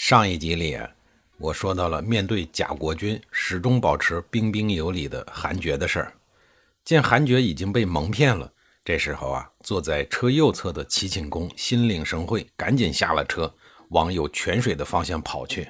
[0.00, 0.78] 上一集里，
[1.38, 6.12] 我说到了面对假国君始终保持彬彬有礼的韩厥的事儿。
[6.84, 8.50] 见韩厥已经被蒙骗了，
[8.84, 13.52] 这时候啊，坐在车右侧的齐顷公心领神会，赶紧下了车，
[13.88, 15.68] 往有泉水的方向跑去。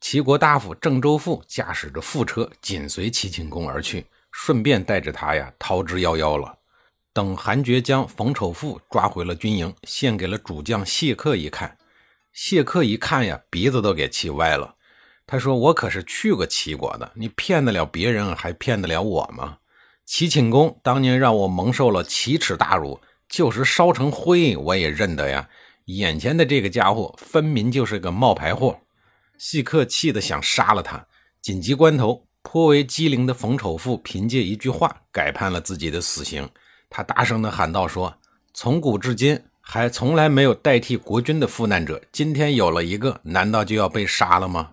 [0.00, 6.56] 齐国大夫郑州父驾驶着副车紧随齐顷公而去，顺便带着他呀逃之夭夭了。
[7.12, 11.76] 等韩厥将冯丑富抓回了军营，献给了主将谢克一看。
[12.32, 14.76] 谢克一看呀，鼻子都给气歪了。
[15.26, 19.58] 他说：“我可是去过齐国的，你骗得了别人，还骗得了我吗？
[20.06, 22.98] 齐顷公当年让我蒙受了奇耻大辱，
[23.28, 25.48] 就是烧成灰我也认得呀。
[25.84, 28.78] 眼前的这个家伙，分明就是个冒牌货。”
[29.36, 31.06] 谢克气得想杀了他。
[31.42, 36.48] 紧急关头，颇为机灵的冯丑富凭借一句话改判了自己的死刑。
[36.88, 38.16] 他大声地喊道：“说
[38.54, 39.40] 从古至今。”
[39.70, 44.72] 还从来没有代替国君的赴难者，今天有了一个，难道就要被杀了吗？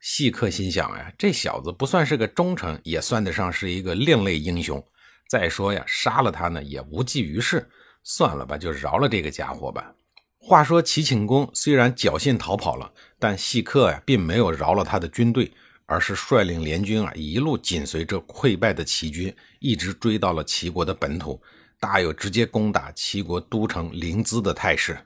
[0.00, 4.84] 细客心想呀，这小子不算是个忠臣，也算得上是一个另类英雄。
[5.30, 7.66] 再说呀，杀了他呢也无济于事，
[8.02, 9.94] 算了吧，就饶了这个家伙吧。
[10.36, 15.50] 话说齐顷公虽然侥幸逃跑了，但细客呀并没有饶了他的军队，
[15.86, 21.40] 而是率领联军啊一路紧随着溃败的齐军，一直追到了齐国的本土。
[21.80, 24.98] 大有直接攻打齐国都城临淄的态势，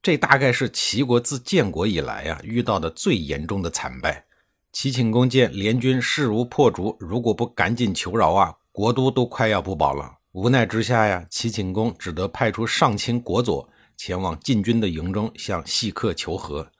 [0.00, 4.24] 这大概是齐国自建国以来呀遇到的最严重的惨败。
[4.72, 10.18] 齐顷公见联军势如破竹，如果不赶紧求饶啊，国都都快要不保了。
[10.32, 16.70] 无奈之下呀，齐顷公只得派出上卿国佐前往晋军的营中向细客求和。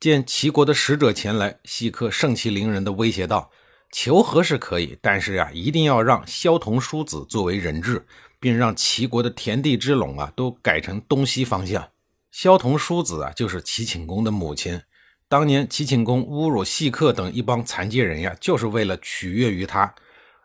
[0.00, 3.50] 见齐国的使者前来，细客盛气凌人的威胁道
[3.92, 8.06] ：“求和是可以，但是啊，一定要让萧同叔子作为人质。”
[8.38, 11.88] 并让齐国的田地之垄啊都改成东西方向。
[12.30, 14.80] 萧彤叔子啊就是齐顷公的母亲。
[15.28, 19.94] 当年齐顷公侮辱细客等一帮残疾人呀，就是为了取悦于他。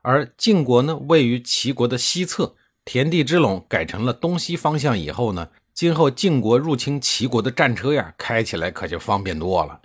[0.02, 9.80] 而晋国呢位于齐国的西侧，田地之垄改成了东西方向以后呢，今后晋国入侵齐国的战车呀开起来可就方便多了。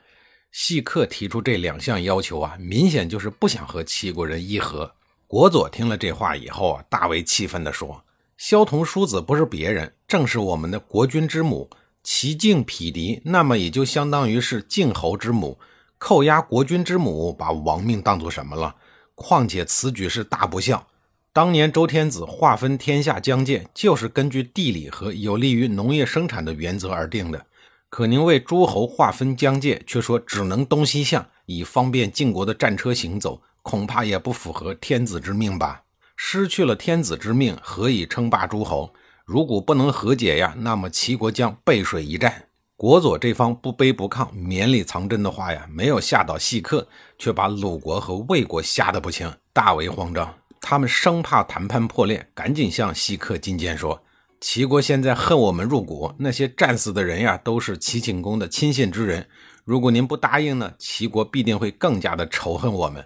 [0.50, 4.94] 细客提出这两项要求啊，明显就是不想和齐国人议和。
[5.28, 8.04] 国佐听了这话以后啊，大为气愤地说
[8.38, 11.68] ：“萧同叔子不是别人，正是我们的国君之母。
[12.04, 15.58] 齐晋匹敌，那么也就相当于是晋侯之母。
[15.98, 18.76] 扣押国君之母，把亡命当做什么了？
[19.16, 20.86] 况且此举是大不孝。
[21.32, 27.46] 当年周天子划分天下疆界，就是根据地理和有利于农业生产的原则而定的。
[27.88, 35.82] 可您为诸侯划分疆界，却说只能东西向，以方便晋国的战车行走。”恐怕也不符合天子之命吧？
[36.14, 38.94] 失去了天子之命，何以称霸诸侯？
[39.24, 42.44] 如果不能和解呀，那么齐国将背水一战。
[42.76, 46.86] 国佐这方不卑不亢、绵里藏针的话呀，没有吓到细客，
[47.18, 50.32] 却把鲁国和魏国吓得不轻，大为慌张。
[50.60, 54.00] 他们生怕谈判破裂，赶紧向细客进谏说
[54.40, 59.26] ：“齐国现在恨我们入骨，那些战死的人呀，都是齐景公的亲信之人。
[59.64, 63.04] 如果您不答应呢，齐国必定会更加的仇恨我们。”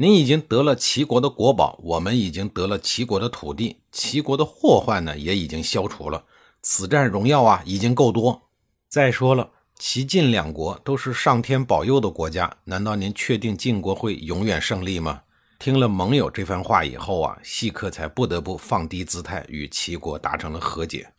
[0.00, 6.24] 您已经得了齐国的国宝，我们已经得了齐国的土地，齐国的祸患呢也已经消除了。
[6.62, 8.48] 此战荣耀啊，已经够多。
[8.88, 15.20] 再说了，齐晋两国都是上天保佑的国家，难道您确定晋国会永远胜利吗？
[15.58, 21.12] 听了盟友这番话以后啊，细客才不得不放低姿态，与齐国达成了和解。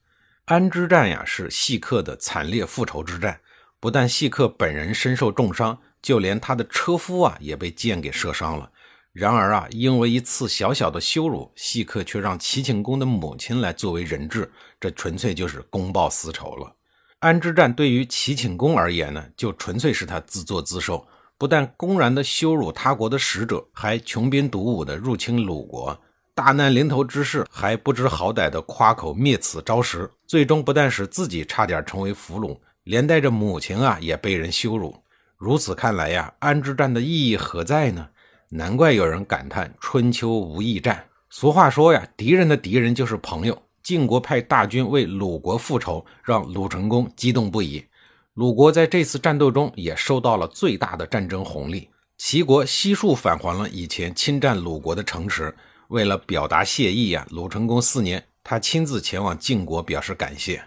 [0.46, 3.42] 安之战呀，是细客的惨烈复仇之战，
[3.80, 5.78] 不但细客本人身受重伤。
[6.02, 8.72] 就连他的车夫啊也被箭给射伤了。
[9.14, 14.50] 然而啊，因为一次小小的羞辱，细客却让齐景公的母亲来作为人质，
[14.80, 16.74] 这纯粹就是公报私仇了。
[17.20, 21.06] 安之战对于齐景公而言呢，就纯粹是他自作自受，
[21.38, 26.00] 不但公然的羞辱他国的使者，还穷兵黩武的入侵鲁国，
[26.34, 34.96] 大难临头之时还不知好歹的夸口灭此招食，最终不但使自己差点成为俘虏，连带着母亲啊也被人羞辱。
[35.36, 38.08] 如此看来呀，安之战的意义何在呢？
[38.54, 41.06] 难怪有人感叹“春秋无义战”。
[41.32, 43.58] 俗话说呀，敌人的敌人就是朋友。
[43.82, 47.86] 晋国派大军为鲁国复仇，让鲁成公激动不已。
[48.34, 51.88] 鲁国在这次战斗中也收到了最大的战争红利，
[52.18, 55.56] 齐国悉数返还了以前侵占鲁国的城池。
[55.88, 60.62] 为了表达谢意呀，鲁成公四年，他亲自前往晋国表示感谢。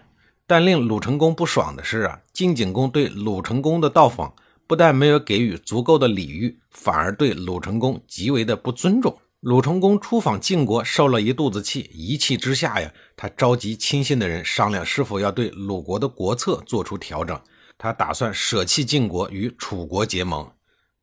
[0.47, 4.33] 但令鲁成公不爽的是啊，晋景公对鲁成公的到访
[4.66, 9.16] 不但没有给予足够的礼遇，反而对鲁成公极为的不尊重。
[9.40, 17.38] 鲁成公出访晋国，受了一肚子气，一气之下呀，他召集亲信的人商量，是否要对鲁国的国策做出调整。
[17.76, 20.50] 他打算舍弃晋国，与楚国结盟。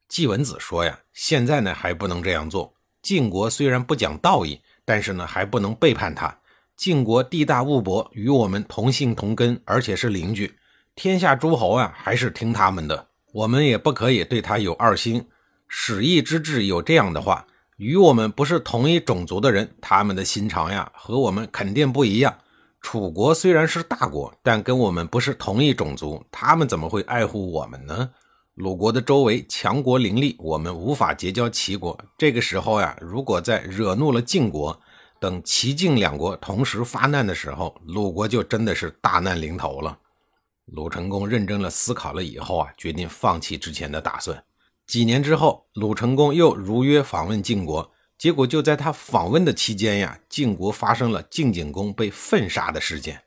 [0.09, 2.73] 季文子说呀，现在呢还不能这样做。
[3.03, 6.35] 晋国虽然不讲道义，但是呢还不能背叛他。
[6.75, 10.51] 晋国地大物博，与我们同姓同根，而且是邻居。
[10.95, 13.10] 天下诸侯啊，还是听他们的。
[13.31, 15.25] 我们也不可以对他有二心。
[15.67, 17.45] 始义之志有这样的话，
[17.77, 22.35] 与我们不是同一种族的人，他们的心肠呀，和我们肯定不一样。
[22.81, 28.09] 楚国虽然是大国，但跟我们不是同一种族，他们怎么会爱护我们呢？
[28.55, 31.97] 鲁国的周围强国林立，我们无法结交齐国。
[32.17, 34.77] 这个时候呀，如果再惹怒了晋国。
[35.21, 39.95] 等齐晋两国同时发难的时候，鲁国就真的是大难临头了。
[40.71, 44.41] 鲁成公认真了思考了以后啊，决定放弃之前的打算。
[44.87, 53.21] 几年之后，鲁成公又如约访问晋国，结果就在他访问的期间呀，晋国发生了晋景公被奋杀的事件。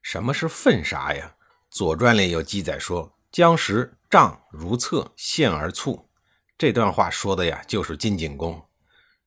[0.00, 1.34] 什么是粪杀呀？
[1.68, 6.08] 《左传》里有记载说：“将食杖如厕，陷而卒。”
[6.56, 8.62] 这段话说的呀，就是晋景公。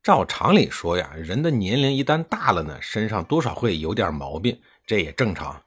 [0.02, 5.62] 照常理说呀，人的年龄一旦大了呢，身上多少会有点毛病，这也正常。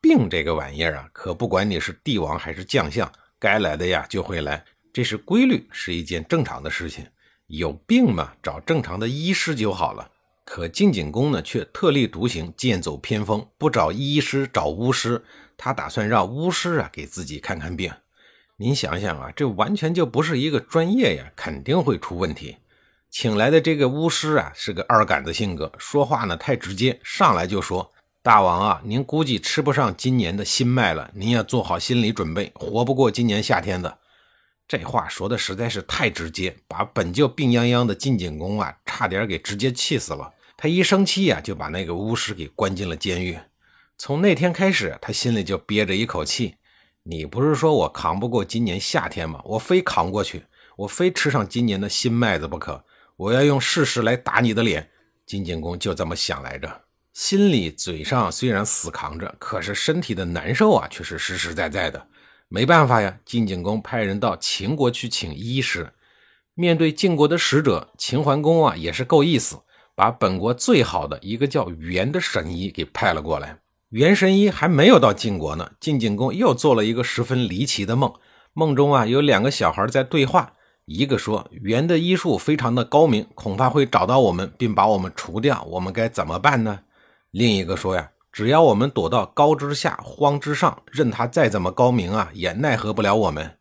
[0.00, 7.06] 病这个玩意儿啊，可不管你是帝王还是将相，该来的呀就会来，这是规律，是一件正常的事情。
[7.46, 10.10] 有病嘛，找正常的医师就好了。
[10.44, 15.22] 可晋景公呢，却特立独行，剑走偏锋，不找医师，找巫师。
[15.56, 17.92] 他打算让巫师啊给自己看看病。
[18.56, 22.56] 您想想啊，这完全就不是一个专业呀，肯定会出问题。
[23.10, 27.92] 请来的这个巫师啊，是个二杆子性格，说话呢太直接，上来就说
[28.28, 34.00] ：“大王啊，您估计吃不上今年的新麦了，您要做好心理准备，活不过今年夏天的。”
[34.68, 40.30] 这话说的实在是太直接，把本就病殃殃的晋景公啊，差点给直接气死了。
[40.58, 43.38] 他一生气呀，就把那个巫师给关进了监狱。
[43.96, 46.56] 从那天开始，他心里就憋着一口气
[47.04, 49.40] ：“你不是说我扛不过今年夏天吗？
[49.42, 50.44] 我非扛过去，
[50.76, 52.84] 我非吃上今年的新麦子不可。”
[53.16, 54.90] 我要用事实来打你的脸，
[55.24, 56.82] 晋景公就这么想来着，
[57.18, 62.06] 心里嘴上虽然死扛着，可是身体的难受啊却是实实在在的。
[62.46, 65.92] 没办法呀，晋景公派人到秦国去请医师。
[66.54, 69.56] 面对晋国的使者，秦桓公啊也是够意思，
[69.96, 73.58] 把本国最好的一个叫袁的神医给派了过来。
[73.88, 78.14] 袁神医还没有到晋国呢，晋景公又做了一个十分离奇的梦，
[78.52, 80.52] 梦中啊有两个小孩在对话。
[80.84, 86.78] 一个说袁的医术非常的高明，恐怕会找到我们，并把我们除掉，我们该怎么办呢？
[87.30, 93.58] 另一个说呀，只要我们躲到高之下，荒之上，任他再怎么高明啊，也奈何不了我们。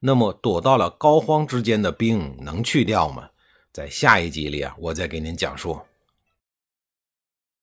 [0.00, 3.30] 那么躲到了高荒之间的兵能去掉吗？
[3.72, 5.80] 在下一集里啊，我再给您讲述。